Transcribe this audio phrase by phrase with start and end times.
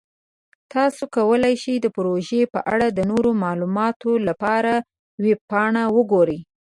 [0.73, 4.73] تاسو کولی شئ د پروژې په اړه د نورو معلوماتو لپاره
[5.23, 6.39] ویب پاڼه وګورئ.